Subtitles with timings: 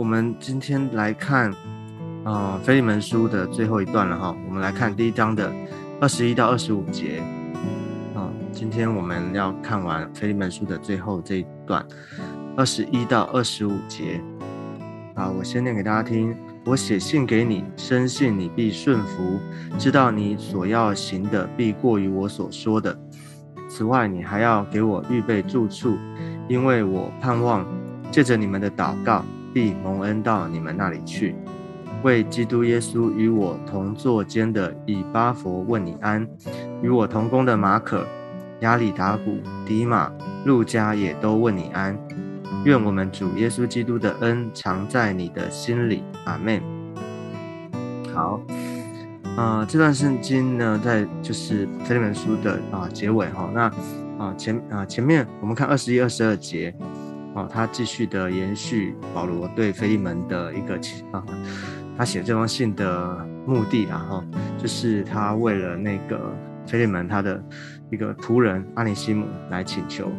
[0.00, 1.52] 我们今天来看
[2.24, 4.34] 啊《腓利门书》的最后一段了哈。
[4.46, 5.52] 我们来看第一章的
[6.00, 7.22] 二十一到二十五节
[8.14, 8.32] 啊。
[8.50, 11.84] 今天我们要看完《腓利门书》的最后这一段，
[12.56, 14.18] 二十一到二十五节
[15.14, 15.28] 啊。
[15.28, 16.34] 我先念给大家听。
[16.64, 19.38] 我写信给你，深信你必顺服，
[19.78, 22.98] 知道你所要行的必过于我所说的。
[23.68, 25.98] 此外，你还要给我预备住处，
[26.48, 27.66] 因为我盼望
[28.10, 29.22] 借着你们的祷告。
[29.52, 31.34] 必蒙恩到你们那里去，
[32.02, 36.26] 为基督耶稣与我同坐监的以巴佛问你安，
[36.82, 38.06] 与我同工的马可、
[38.60, 40.10] 亚里达古、迪马、
[40.44, 41.98] 路加也都问你安。
[42.64, 46.04] 愿我们主耶稣基督的恩常在你的心里。
[46.26, 46.62] 阿门。
[48.14, 48.40] 好，
[49.36, 53.50] 啊，这段圣经呢，在就是这本书的啊结尾哈。
[53.54, 53.62] 那
[54.18, 56.74] 啊前啊前面我们看二十一、二十二节。
[57.34, 60.74] 哦，他继续的延续保罗对菲利门的一个
[61.12, 61.24] 啊，
[61.96, 64.24] 他写这封信的目的，然后
[64.58, 66.34] 就是他为了那个
[66.66, 67.40] 菲利门他的
[67.88, 70.10] 一个仆人阿尼西姆来请求。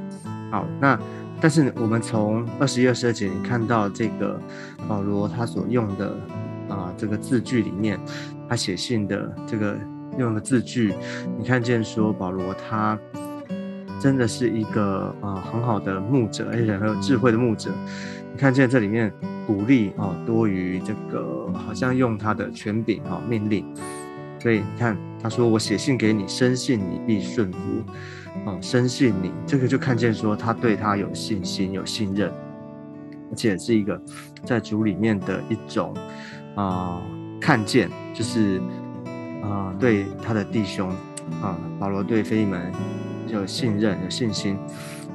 [0.52, 0.98] 好，那
[1.42, 4.40] 但是我们从二十一、二十二节你看到这个
[4.88, 6.16] 保罗他所用的
[6.70, 8.00] 啊这个字句里面，
[8.48, 9.78] 他写信的这个
[10.18, 10.94] 用的字句，
[11.38, 12.98] 你看见说保罗他。
[14.02, 17.70] 真的是一个啊很好的牧者，而且很有智慧的牧者。
[18.34, 19.14] 你看见这里面
[19.46, 23.64] 鼓励啊多于这个，好像用他的权柄哈命令。
[24.40, 27.60] 所以你看他说我写信给你，深信你必顺服。
[28.48, 32.32] 哦，深信你这个就看见说他对他有信心、有信任，
[33.30, 34.02] 而且是一个
[34.44, 35.94] 在主里面的一种
[36.56, 37.00] 啊
[37.40, 38.60] 看见，就是
[39.44, 40.90] 啊对他的弟兄
[41.40, 42.72] 啊保罗对菲门。
[43.32, 44.58] 有信任，有信心，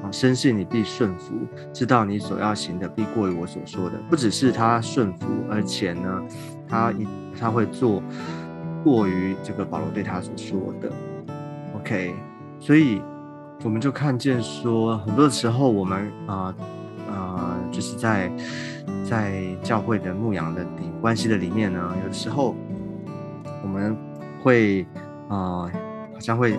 [0.02, 1.34] 啊，深信你必顺服，
[1.72, 3.98] 知道你所要行的必过于我所说的。
[4.08, 6.22] 不只是他顺服，而且呢，
[6.68, 7.06] 他一
[7.38, 8.02] 他会做
[8.82, 10.90] 过于这个保罗对他所说的。
[11.76, 12.14] OK，
[12.58, 13.02] 所以
[13.62, 16.54] 我们就看见说，很多时候我们啊
[17.10, 18.30] 啊，就是在
[19.08, 22.54] 在教会的牧羊的里关系的里面呢，有时候
[23.62, 23.96] 我们
[24.42, 24.86] 会
[25.28, 25.70] 啊，
[26.12, 26.58] 好像会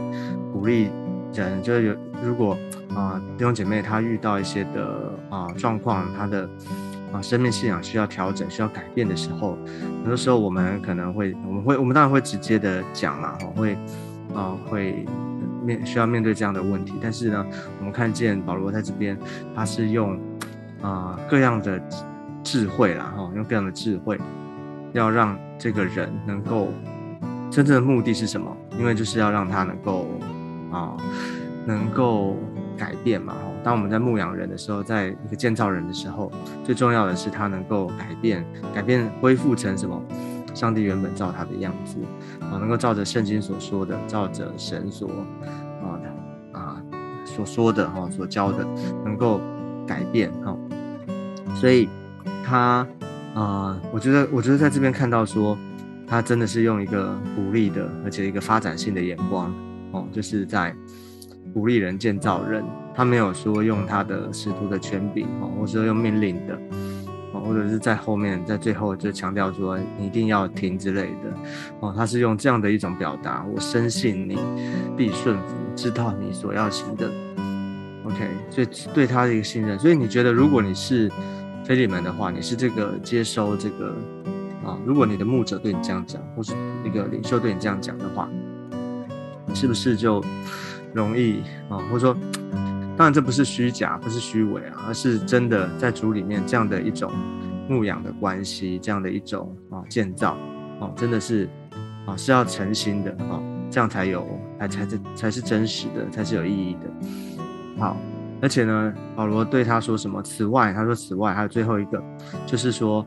[0.53, 0.89] 鼓励。
[1.33, 2.57] 人就是有，如果
[2.95, 6.49] 啊弟兄姐妹他遇到一些的啊状况，他的
[7.11, 9.57] 啊生命信仰需要调整、需要改变的时候，
[10.01, 13.77] 很多时候我们可能会，我们会，我们当然会直接的讲嘛，会
[14.33, 15.05] 啊会
[15.63, 16.93] 面需要面对这样的问题。
[17.01, 17.45] 但是呢，
[17.79, 19.17] 我们看见保罗在这边，
[19.55, 20.19] 他是用
[20.81, 21.79] 啊各样的
[22.43, 24.19] 智慧啦，哈，用各样的智慧，
[24.93, 26.69] 要让这个人能够
[27.51, 28.55] 真正的目的是什么？
[28.79, 30.07] 因为就是要让他能够。
[30.77, 30.95] 啊，
[31.65, 32.37] 能够
[32.77, 33.33] 改变嘛？
[33.63, 36.31] 当我们在牧养人的时候，在一个建造人的时候，
[36.63, 39.99] 最重要的是他能够改变，改变恢复成什么？
[40.53, 41.97] 上帝原本造他的样子
[42.39, 45.09] 啊，能够照着圣经所说的，照着神所
[45.83, 45.99] 啊
[46.51, 46.81] 啊
[47.25, 48.65] 所说的哈，所教的，
[49.03, 49.41] 能够
[49.85, 50.57] 改变哈。
[51.55, 51.87] 所以
[52.43, 52.87] 他
[53.35, 55.57] 啊，我觉得，我觉得在这边看到说，
[56.07, 59.53] 他真的是用一个鼓励的，而且一个发展性的眼光。
[59.91, 60.75] 哦，就是在
[61.53, 66.59] 鼓励人建造人，他没有说用他的使徒的权柄哦，或者说用命令的
[67.33, 71.33] 哦，或者是在后面在最后就强调说你一定要停之类的
[71.79, 74.37] 哦，他是用这样的一种表达，我深信你
[74.95, 77.09] 必顺服，知道你所要行的。
[78.03, 81.11] OK，所以对他的一个信任，所以你觉得如果你是
[81.65, 83.93] 菲利门的话，你是这个接收这个
[84.63, 86.53] 啊，如果你的牧者对你这样讲，或是
[86.85, 88.29] 一个领袖对你这样讲的话。
[89.53, 90.23] 是不是就
[90.93, 91.77] 容易啊？
[91.89, 92.17] 或者说，
[92.95, 97.11] 当然这不是虚假，不是虚伪啊，而是真的在主里面这样的一种
[97.69, 100.37] 牧养的关系，这样的一种啊建造
[100.79, 101.49] 啊，真的是
[102.05, 104.25] 啊是要诚心的啊，这样才有
[104.59, 107.07] 才才是才是真实的，才是有意义的。
[107.77, 107.97] 好，
[108.41, 110.21] 而且呢，保罗对他说什么？
[110.23, 112.01] 此外，他说此外还有最后一个，
[112.45, 113.05] 就是说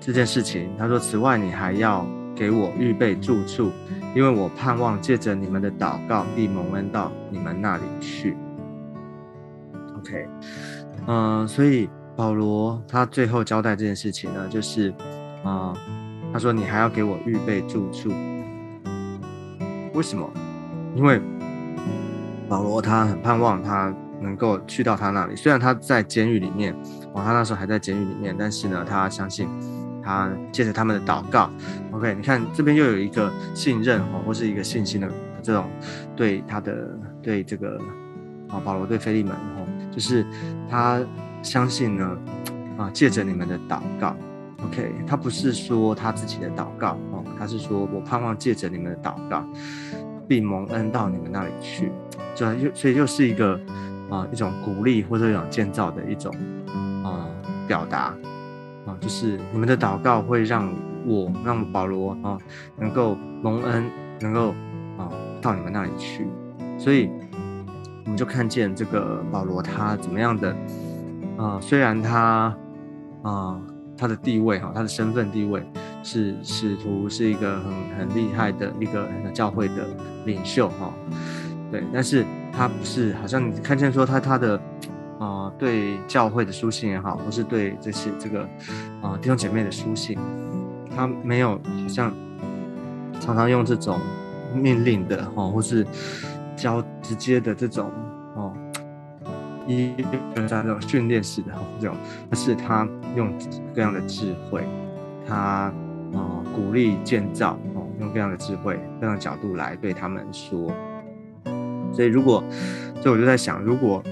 [0.00, 2.04] 这件事情，他说此外你还要
[2.40, 3.70] 给我预备住处。
[4.14, 8.34] 因为我盼望借着你们的祷告，必蒙恩到你们那里去。
[9.98, 10.26] OK，
[11.06, 14.92] 嗯，所以保罗他最后交代这件事情呢，就是
[15.44, 15.74] 啊，
[16.32, 18.08] 他说你还要给我预备住处。
[19.92, 20.28] 为什么？
[20.96, 21.20] 因为
[22.48, 26.74] 保罗他很盼望他能够去到他那里，虽然他在监狱里面，
[27.12, 29.48] 哦，他那时候还在监狱里面，但是呢，他相信。
[30.02, 31.50] 他借着他们的祷告
[31.92, 35.10] ，OK，你看这边又有一个信任哦，或是一个信心的
[35.42, 35.68] 这种
[36.16, 37.80] 对他的对这个
[38.48, 40.24] 啊保罗对菲利门哦，就是
[40.68, 41.00] 他
[41.42, 42.18] 相信呢
[42.78, 44.16] 啊借着你们的祷告。
[44.62, 49.42] OK，他不是说他自己的祷告哦，他是说我盼望借着你们的祷告，
[50.28, 51.90] 并蒙恩到你们那里去，
[52.34, 53.58] 就又所以又是一个
[54.10, 56.30] 啊一种鼓励或者一种建造的一种
[57.02, 57.24] 啊
[57.66, 58.14] 表达，
[59.00, 60.72] 就是你们的祷告会让
[61.06, 62.38] 我让保罗啊
[62.78, 64.50] 能够蒙恩，能够
[64.98, 65.10] 啊
[65.40, 66.26] 到你们那里去，
[66.78, 67.10] 所以
[68.04, 70.54] 我们就看见这个保罗他怎么样的
[71.36, 72.56] 啊，虽然他
[73.22, 73.60] 啊。
[73.98, 75.62] 他的地位哈，他的身份地位
[76.02, 79.86] 是使徒，是一个很很厉害的一个教会的
[80.24, 80.90] 领袖哈，
[81.70, 84.58] 对，但是他不是好像你看见说他他的
[85.20, 88.42] 啊对教会的书信也好，或是对这些这个
[89.00, 90.18] 啊弟兄姐妹的书信，
[90.96, 92.12] 他没有好像
[93.20, 94.00] 常常用这种
[94.54, 95.86] 命令的哈，或是
[96.56, 97.92] 教直接的这种
[98.34, 98.52] 哦。
[99.66, 99.94] 一
[100.48, 101.96] 在这种训练式的这种，
[102.28, 103.32] 而是他用
[103.72, 104.66] 各样的智慧，
[105.28, 105.72] 他
[106.12, 110.72] 啊鼓励建造哦，用各样的智慧、各样的角度来对他们说。
[111.92, 112.42] 所以如果，
[113.00, 114.02] 所以我就在想，如果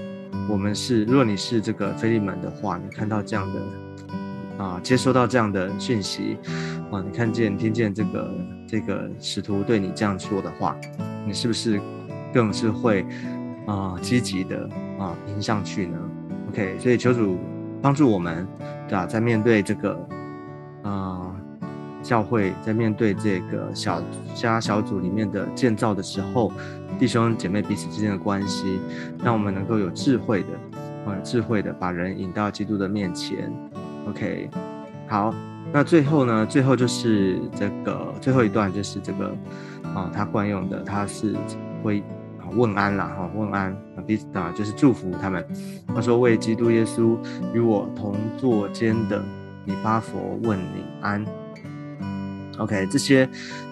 [0.49, 6.37] 我们是，如果你是这个菲利门的话，你看到这样的啊，接收到这样的讯息
[6.91, 8.31] 啊，你看见、听见这个
[8.67, 10.75] 这个使徒对你这样说的话，
[11.25, 11.79] 你是不是
[12.33, 13.05] 更是会
[13.65, 14.69] 啊积极的？
[14.99, 15.97] 啊，迎上去呢
[16.49, 17.37] ？OK，所以求主
[17.81, 18.45] 帮助我们，
[18.87, 19.05] 对吧？
[19.05, 19.97] 在面对这个
[22.01, 24.01] 教会，在面对这个小
[24.33, 26.51] 家小组里面的建造的时候，
[26.97, 28.79] 弟兄姐妹彼此之间的关系，
[29.23, 33.51] 让我们能够有智慧的，啊，智慧的把人引到基督的面前。
[34.07, 34.49] OK，
[35.07, 35.33] 好，
[35.71, 36.45] 那最后呢？
[36.45, 39.35] 最后就是这个最后一段，就是这个
[39.93, 41.35] 啊，他惯用的，他是
[41.83, 42.03] 会。
[42.55, 45.45] 问安了哈，问安啊，彼此啊，就是祝福他们。
[45.93, 47.15] 他说：“为基督耶稣
[47.53, 49.23] 与我同坐监的
[49.67, 51.23] 以巴佛问你安。”
[52.59, 53.27] OK，这些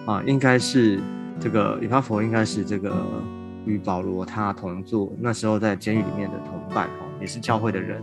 [0.06, 1.00] 啊，应该是
[1.38, 2.92] 这个以巴佛，应该是这个
[3.64, 8.02] 与保罗他同坐那时候在监狱里面的同伴哦，也是教会的人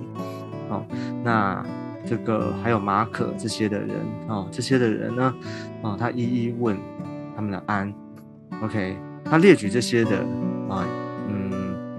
[0.70, 0.86] 哦。
[1.24, 1.66] 那
[2.08, 3.90] 这个还有马可这些的人
[4.28, 5.36] 啊，这些的人呢
[5.82, 6.78] 啊，他一一问
[7.36, 7.94] 他们的安。
[8.62, 8.96] OK，
[9.26, 10.26] 他列举这些的。
[10.68, 10.84] 啊，
[11.30, 11.52] 嗯，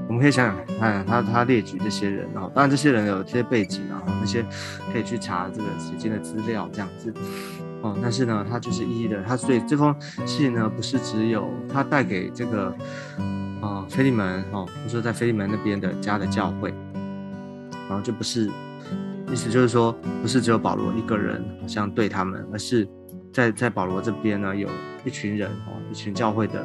[0.08, 4.44] 我们可以想想看，他他列举这些人，然后当然这些人有这些背景，啊那些
[4.92, 7.14] 可以去查这个时间的资料这样子，
[7.82, 9.94] 哦，但是呢，他就是一的，他所以这封
[10.24, 12.74] 信呢，不是只有他带给这个
[13.60, 16.72] 啊菲利门，哦，就说在菲利门那边的家的教会，
[17.88, 18.50] 然后就不是，
[19.30, 22.88] 意思就是说，不是只有保罗一个人好像对他们，而是
[23.32, 24.68] 在在保罗这边呢，有
[25.04, 26.64] 一群人哦，一群教会的。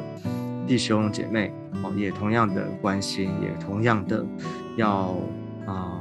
[0.64, 4.24] 弟兄姐妹哦，也同样的关心，也同样的
[4.76, 5.12] 要
[5.66, 6.00] 啊，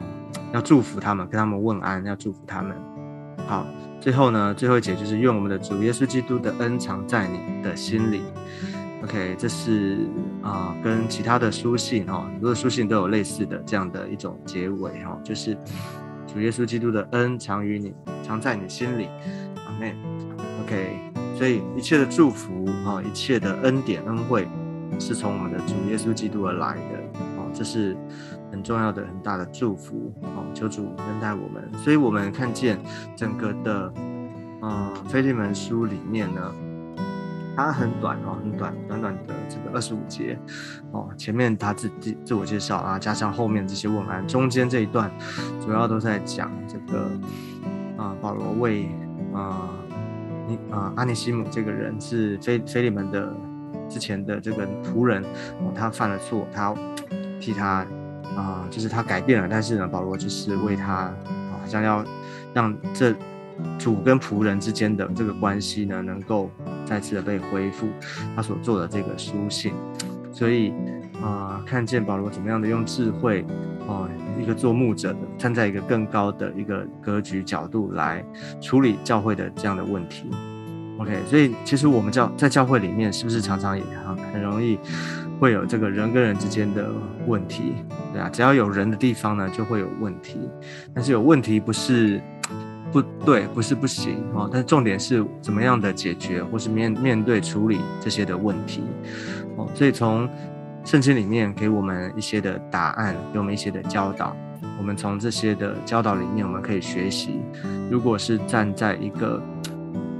[0.53, 2.77] 要祝福他们，跟他们问安，要祝福他们。
[3.51, 3.67] 好，
[3.99, 8.21] 最后呢，最后一节就是用我们的主耶稣基督的恩藏在你的心里。
[9.03, 10.07] OK，这是
[10.41, 15.53] 啊，跟其他的书信哈，很多的书信都有类似的这样的一种结尾哈，就是
[16.25, 17.93] 主耶稣基督的恩藏于你，
[18.23, 19.09] 藏在你心里。
[19.65, 19.93] 阿门。
[20.63, 21.11] OK。
[21.35, 24.47] 所以一切的祝福啊，一切的恩典恩惠，
[24.97, 27.19] 是从我们的主耶稣基督而来的，
[27.53, 27.95] 这是
[28.51, 30.45] 很重要的、很大的祝福哦！
[30.53, 31.69] 求主恩待我们。
[31.77, 32.79] 所以我们看见
[33.15, 33.93] 整个的
[34.61, 36.53] 啊《腓利门书》里面呢，
[37.55, 40.37] 它很短哦，很短，短短的这个二十五节
[40.91, 41.09] 哦。
[41.17, 45.11] 前面他自自自我介绍啊，加上后面这些问安，中间这一段
[45.59, 47.09] 主要都在讲这个
[47.97, 48.89] 啊保罗为
[49.33, 49.69] 啊。
[50.69, 53.33] 啊，阿尼西姆这个人是菲菲利门的
[53.87, 55.23] 之前的这个仆人
[55.61, 56.75] 哦，他犯了错，他
[57.41, 57.85] 替他
[58.37, 61.11] 啊，就是他改变了，但是呢，保罗就是为他，
[61.51, 62.05] 好像要
[62.53, 63.13] 让这
[63.77, 66.49] 主跟仆人之间的这个关系呢，能够
[66.85, 67.87] 再次的被恢复。
[68.35, 69.73] 他所做的这个书信，
[70.31, 70.71] 所以
[71.21, 73.45] 啊，看见保罗怎么样的用智慧，
[73.87, 74.07] 啊，
[74.41, 78.23] 一个做牧者的，站在一个更高的一个格局角度来
[78.61, 80.29] 处理教会的这样的问题。
[80.99, 84.77] OK，所以其实我们教在教会里面，是不是常常也很很容易
[85.41, 86.87] 会有这个人跟人之间的
[87.25, 87.73] 问题，
[88.13, 90.37] 对啊，只要有人的地方呢，就会有问题。
[90.93, 92.21] 但是有问题不是
[92.91, 98.83] 不对，不是不行哦，但重点是怎么样的解决，或是面面对处理这些的问题
[99.55, 99.67] 哦。
[99.73, 100.29] 所以从
[100.85, 104.37] 圣经里面给我们一些的答案，给我们一些的教导，
[104.77, 107.41] 我们从这些的教导里面，我们可以学习。
[107.89, 109.41] 如果是站在一个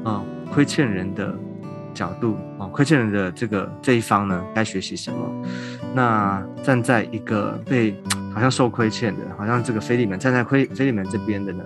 [0.04, 0.24] 啊。
[0.54, 1.34] 亏欠人的
[2.02, 5.18] 角度啊，亏欠人的这个这一方呢，该学习什么？
[5.94, 7.96] 那站在一个被
[8.34, 11.64] 好像受亏欠的，好像这个菲利门站在菲菲利门这边的呢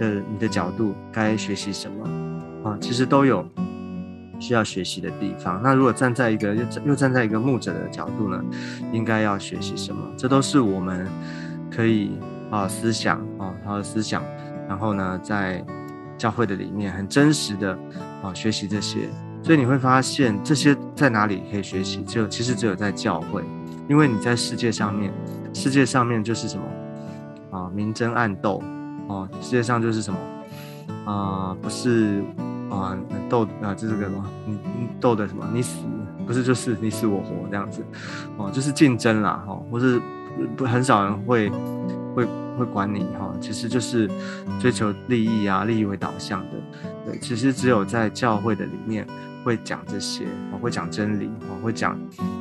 [0.00, 2.76] 的你的角度该学习什么啊？
[2.80, 3.46] 其实都有
[4.40, 5.60] 需要学习的地方。
[5.62, 8.42] 那如果站在一个又又站在一个牧者的角度呢，
[8.92, 10.02] 应该要学习什么？
[10.16, 11.06] 这都是我们
[11.70, 12.18] 可以
[12.50, 14.20] 啊思想啊他的思想，
[14.68, 15.64] 然后呢在
[16.18, 17.78] 教会的里面很真实的
[18.20, 19.08] 啊学习这些。
[19.46, 22.02] 所以你会发现这些在哪里可以学习？
[22.02, 23.44] 就其实只有在教会，
[23.88, 25.12] 因为你在世界上面，
[25.54, 26.64] 世界上面就是什么
[27.56, 28.60] 啊，明争暗斗
[29.06, 30.18] 哦，世界上就是什么
[31.04, 32.24] 啊，不是
[32.68, 32.98] 啊
[33.28, 34.28] 斗啊，这是个什么？
[34.46, 35.48] 你你斗的什么？
[35.54, 35.78] 你死
[36.26, 37.84] 不是就是你死我活这样子
[38.38, 40.02] 哦，就是竞争啦哈，或是
[40.56, 41.48] 不很少人会
[42.16, 42.26] 会
[42.58, 44.10] 会管你哈，其实就是
[44.58, 46.50] 追求利益啊，利益为导向的。
[47.04, 49.06] 对，其实只有在教会的里面。
[49.46, 51.96] 会讲这些，我会讲真理，我会讲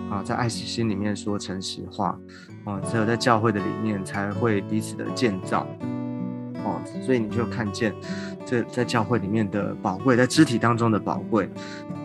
[0.10, 2.18] 啊，在爱惜心里面说诚实话，
[2.64, 5.68] 哦，只有在教会的里面才会彼此的建造，
[6.64, 7.94] 哦，所以你就看见
[8.44, 11.48] 这在教会里面的宝贵，在肢体当中的宝贵，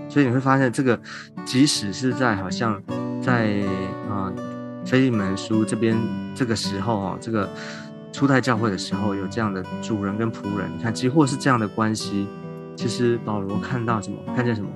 [0.07, 1.00] 所以你会发现这个，
[1.47, 2.78] 即使是在好像
[3.23, 3.54] 在
[4.07, 4.30] 啊，
[4.85, 5.97] 非利门书这边
[6.35, 7.49] 这个时候啊，这个
[8.12, 12.28] 初代教会的时候有这样的主人跟仆人，你看几乎是这样的关系。
[12.81, 14.17] 其实保罗看到什么？
[14.35, 14.71] 看见什么？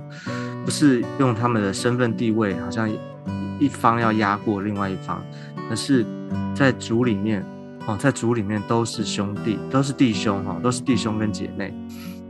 [0.62, 2.86] 不是用他们的身份地位，好像
[3.58, 5.22] 一方要压过另外一方，
[5.70, 6.04] 而是
[6.54, 7.42] 在主里面
[7.86, 11.72] 哦，在主里面都是兄弟，都是弟兄哈，都是弟兄跟姐妹。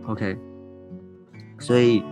[0.06, 0.38] OK，
[1.58, 2.04] 所以，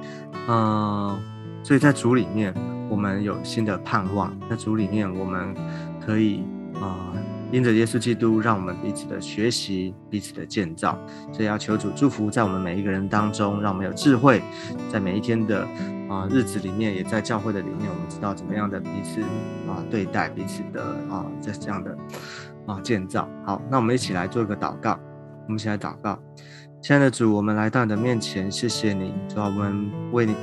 [0.48, 1.16] 嗯，
[1.62, 2.52] 所以在主里面，
[2.90, 4.36] 我们有新的盼望。
[4.50, 5.54] 在主里面，我们
[6.04, 6.42] 可以
[6.80, 7.14] 啊。
[7.52, 10.98] 因着耶稣基督，让我们彼此的学习，彼此的建造，
[11.30, 14.42] 所以要求主祝福在我们每一个人当中，让我们有智慧，
[14.90, 15.68] 在每一天的
[16.08, 19.20] 啊日子里面，也在教会的里面，我们知道怎么样的彼此
[19.68, 21.94] 啊对待彼此的啊这这样的
[22.66, 23.28] 啊建造。
[23.44, 24.98] 好，那我们一起来做一个祷告，
[25.46, 26.18] 我们一起来祷告。
[26.80, 30.34] 亲爱的主，我们来到你的面前，谢谢你，主要，我们为你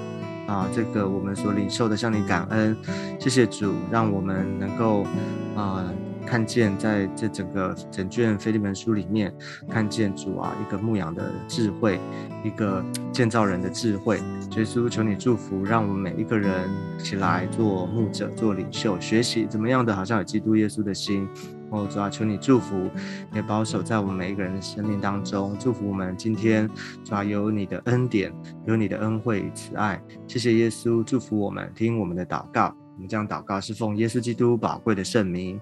[0.46, 2.78] 啊这个我们所领受的向你感恩，
[3.20, 5.08] 谢谢主，让我们能够
[5.56, 5.84] 啊。
[6.26, 9.34] 看见在这整个整卷腓利门书里面，
[9.70, 12.00] 看见主啊一个牧养的智慧，
[12.44, 14.18] 一个建造人的智慧。
[14.58, 21.28] 耶稣，求你祝福，让我们每一个人起来做牧者、做领袖，学习怎么样的，好像有基督耶稣的心。
[21.72, 22.90] 哦，主啊，求你祝福，
[23.34, 26.68] 也保守在我们每一个人的生命当中，祝福我们今天
[27.04, 28.34] 主啊有你的恩典，
[28.66, 30.02] 有你的恩惠与慈爱。
[30.28, 32.76] 谢谢耶稣，祝福我们，听我们的祷告。
[32.96, 35.62] 我们将祷告是奉耶稣基督宝贵的圣名。